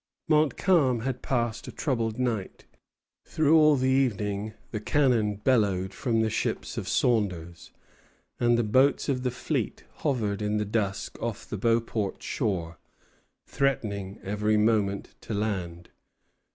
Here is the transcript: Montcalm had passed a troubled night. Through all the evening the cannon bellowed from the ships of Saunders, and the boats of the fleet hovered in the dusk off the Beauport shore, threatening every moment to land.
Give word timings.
Montcalm 0.27 1.01
had 1.01 1.21
passed 1.21 1.67
a 1.67 1.71
troubled 1.71 2.17
night. 2.17 2.65
Through 3.23 3.55
all 3.55 3.75
the 3.75 3.87
evening 3.91 4.55
the 4.71 4.79
cannon 4.79 5.35
bellowed 5.35 5.93
from 5.93 6.21
the 6.21 6.29
ships 6.31 6.75
of 6.75 6.87
Saunders, 6.87 7.71
and 8.39 8.57
the 8.57 8.63
boats 8.63 9.09
of 9.09 9.21
the 9.21 9.29
fleet 9.29 9.83
hovered 9.97 10.41
in 10.41 10.57
the 10.57 10.65
dusk 10.65 11.21
off 11.21 11.47
the 11.47 11.55
Beauport 11.55 12.23
shore, 12.23 12.79
threatening 13.45 14.19
every 14.23 14.57
moment 14.57 15.13
to 15.21 15.35
land. 15.35 15.91